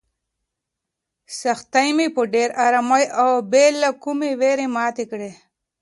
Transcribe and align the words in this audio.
سختۍ 1.39 1.89
مې 1.97 2.07
په 2.15 2.21
ډېرې 2.33 2.53
ارامۍ 2.65 3.03
او 3.21 3.31
بې 3.51 3.65
له 3.81 3.89
کومې 4.03 4.31
وېرې 4.39 4.67
ماتې 4.75 5.05
کړې. 5.11 5.31